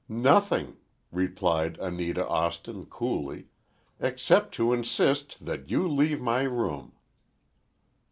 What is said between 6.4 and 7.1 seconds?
room."